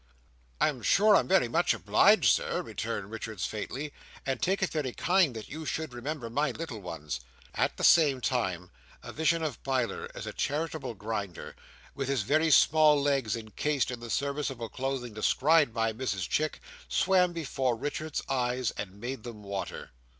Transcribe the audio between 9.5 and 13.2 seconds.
Biler as a Charitable Grinder, with his very small